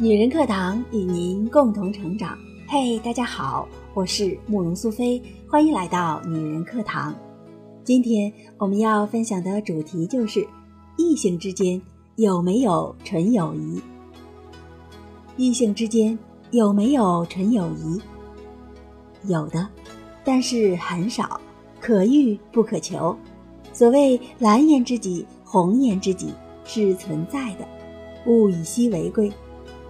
[0.00, 2.36] 女人课堂与您共同成长。
[2.66, 7.14] 嘿，大家好，我是慕容苏菲，欢迎来到女人课堂。
[7.84, 10.44] 今天我们要分享的主题就是
[10.96, 11.80] 异性之间
[12.16, 13.80] 有没有纯友谊？
[15.36, 16.18] 异性之间
[16.50, 18.02] 有没有纯友谊？
[19.30, 19.64] 有的，
[20.24, 21.40] 但是很少，
[21.80, 23.16] 可遇不可求。
[23.72, 26.34] 所谓蓝颜知己、红颜知己
[26.64, 27.64] 是存在的，
[28.26, 29.30] 物以稀为贵。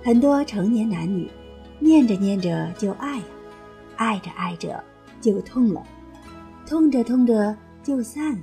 [0.05, 1.31] 很多成年男女，
[1.79, 3.25] 念着念着就爱了，
[3.97, 4.85] 爱着爱着
[5.19, 5.83] 就痛了，
[6.67, 8.33] 痛着痛着就散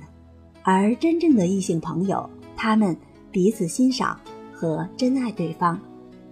[0.64, 2.96] 而真正的异性朋友，他们
[3.30, 4.20] 彼此欣赏
[4.52, 5.80] 和珍爱对方，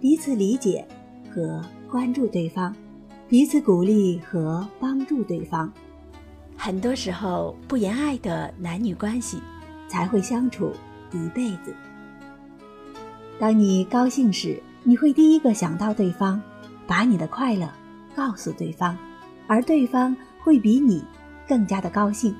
[0.01, 0.85] 彼此理解
[1.33, 2.75] 和关注对方，
[3.29, 5.71] 彼此鼓励和帮助对方。
[6.57, 9.37] 很多时候，不言爱的男女关系，
[9.87, 10.73] 才会相处
[11.13, 11.73] 一辈子。
[13.39, 16.41] 当你高兴时，你会第一个想到对方，
[16.87, 17.69] 把你的快乐
[18.15, 18.97] 告诉对方，
[19.47, 21.03] 而对方会比你
[21.47, 22.35] 更加的高兴，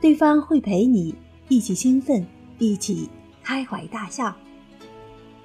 [0.00, 1.14] 对方会陪你
[1.48, 2.26] 一起兴奋，
[2.58, 3.08] 一起
[3.42, 4.34] 开怀大笑。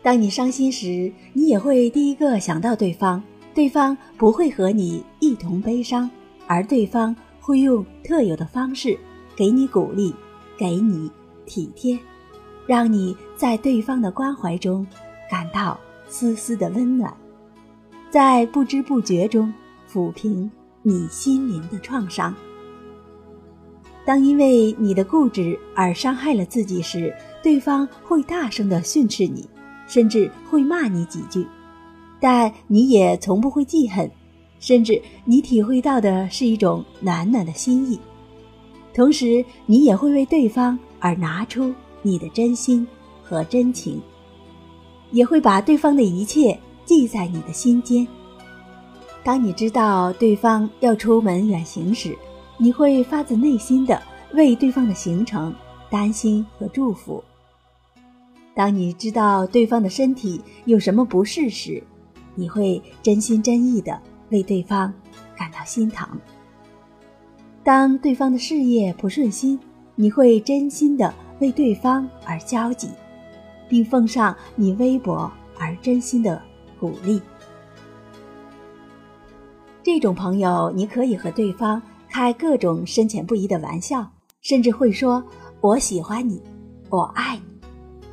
[0.02, 3.22] 当你伤心时，你也会第一个想到对方，
[3.53, 6.09] 对方不会和你一同悲伤，
[6.47, 8.97] 而对方会用特有的方式
[9.36, 10.12] 给你鼓励，
[10.58, 11.12] 给你
[11.45, 12.00] 体贴，
[12.66, 14.88] 让你在对方的关怀中
[15.30, 15.80] 感到。
[16.12, 17.16] 丝丝的温暖，
[18.09, 19.52] 在不知不觉中
[19.90, 22.36] 抚平你心灵的创伤。
[24.03, 29.50] 当因为你的固执而伤害了自己时，对方会大声的训斥你，
[29.88, 31.48] 甚至会骂你几句，
[32.20, 34.12] 但你也从不会记恨，
[34.59, 37.98] 甚至你体会到的是一种暖暖的心意。
[38.94, 42.86] 同时，你也会为对方而拿出你的真心
[43.24, 44.02] 和真情。
[45.12, 48.08] 也会把对方的一切记在你的心间。
[49.24, 52.18] 当你知道对方要出门远行时，
[52.58, 54.02] 你会发自内心的
[54.34, 55.54] 为对方的行程
[55.90, 57.24] 担心和祝福。
[58.54, 61.82] 当你知道对方的身体有什么不适时，
[62.36, 64.00] 你会真心真意的
[64.30, 64.94] 为对方
[65.38, 66.08] 感到心疼。
[67.64, 69.60] 当对方的事业不顺心，
[69.96, 72.90] 你会真心的为对方而焦急。
[73.72, 76.42] 并奉上你微薄而真心的
[76.78, 77.22] 鼓励。
[79.82, 84.06] 这种朋友，你可以和对方开各种深浅不一的玩笑，
[84.42, 85.24] 甚至会说
[85.62, 86.42] “我喜欢你，
[86.90, 87.62] 我爱你”，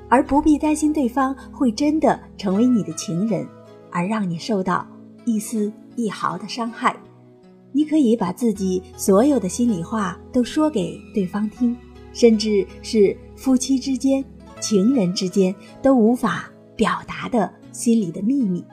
[0.08, 3.44] 而不必担心对方会真的成为你的情人，
[3.90, 4.86] 而让你受到
[5.24, 6.94] 一丝一毫的伤害。
[7.72, 11.76] 你可以把自己所有的心里话都说给对方听，
[12.12, 14.24] 甚至是夫妻之间。
[14.60, 18.64] 情人之间都无法表达的心里的秘密，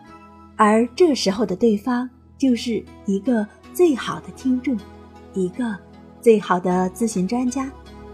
[0.56, 4.78] 而这时候的对方就是一个最好的听众，
[5.34, 5.75] 一个
[6.22, 7.72] 最好的咨询专家，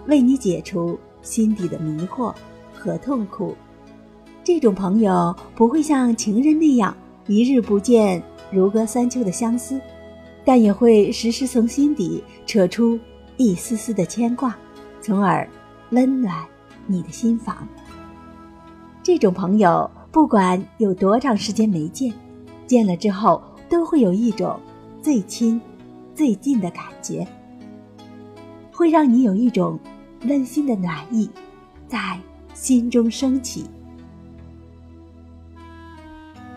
[0.08, 2.34] 为你解除心底的迷惑
[2.74, 3.56] 和痛苦。
[4.44, 6.96] 这种朋友不会像情人那样
[7.28, 8.22] 一日不见
[8.52, 9.80] 如隔三秋的相思，
[10.44, 13.00] 但也会时时从心底扯出
[13.38, 14.56] 一丝丝的牵挂，
[15.00, 15.48] 从而
[15.92, 16.44] 温暖。
[16.88, 17.68] 你的心房。
[19.04, 22.14] 这种朋友，不管有多长时间没见，
[22.68, 24.60] 见了之后都会有一种
[25.02, 25.60] 最亲、
[26.14, 27.28] 最近的感觉，
[28.72, 29.80] 会让你有一种
[30.28, 31.30] 温馨的暖意
[31.88, 32.20] 在
[32.54, 33.66] 心中升起。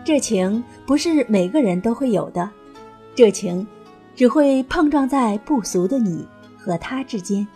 [0.03, 2.47] 这情不是每个人都会有的，
[3.15, 3.65] 这情
[4.15, 6.23] 只会碰撞在不俗的你
[6.59, 7.47] 和他之间，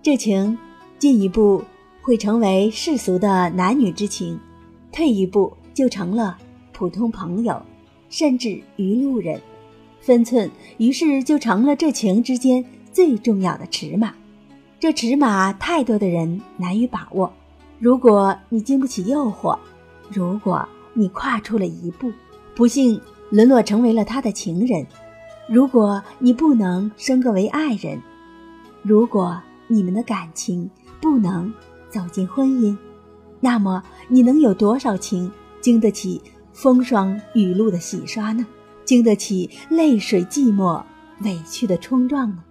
[0.00, 0.56] 这情
[0.98, 1.62] 进一步。
[2.04, 4.38] 会成为世俗的男女之情，
[4.92, 6.36] 退一步就成了
[6.70, 7.58] 普通朋友，
[8.10, 9.40] 甚至于路人。
[10.02, 12.62] 分寸于是就成了这情之间
[12.92, 14.12] 最重要的尺码。
[14.78, 17.32] 这尺码太多的人难以把握。
[17.78, 19.58] 如果你经不起诱惑，
[20.10, 22.12] 如果你跨出了一步，
[22.54, 24.84] 不幸沦落成为了他的情人；
[25.48, 27.98] 如果你不能升格为爱人，
[28.82, 30.68] 如果你们的感情
[31.00, 31.50] 不能。
[31.94, 32.76] 走进婚姻，
[33.38, 35.30] 那么你能有多少情
[35.60, 36.20] 经得起
[36.52, 38.44] 风霜雨露的洗刷呢？
[38.84, 40.82] 经得起泪水寂寞
[41.20, 42.42] 委屈的冲撞呢？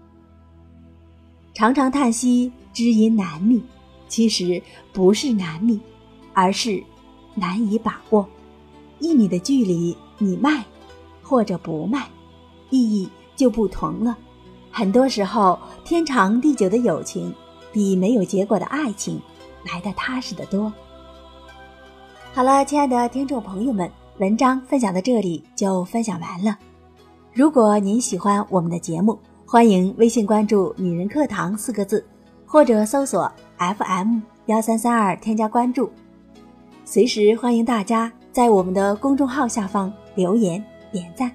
[1.53, 3.61] 常常叹息知音难觅，
[4.07, 4.63] 其实
[4.93, 5.77] 不是难觅，
[6.31, 6.81] 而是
[7.35, 8.25] 难以把握。
[8.99, 10.63] 一米的距离，你迈
[11.21, 12.07] 或者不迈，
[12.69, 14.17] 意义就不同了。
[14.71, 17.31] 很多时候，天长地久的友情，
[17.73, 19.19] 比没有结果的爱情。
[19.71, 20.71] 来的踏实的多。
[22.33, 26.57] 好了，亲爱的听众朋友们，文章分享到这里就分享完了。
[27.31, 32.05] 如果您喜欢我们的节目，欢迎微信关注“女人课堂”四个字，
[32.45, 35.91] 或者搜索 FM 幺三三二添加关注。
[36.85, 41.31] 随时欢迎大家在我们的公众号下方留言点赞。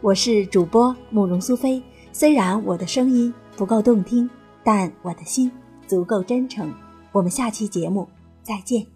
[0.00, 4.28] 我是主播慕容苏菲，虽然我的声音不够动听，
[4.62, 5.50] 但我的心
[5.86, 6.72] 足够真诚。
[7.14, 8.08] 我们下期节目
[8.42, 8.93] 再见。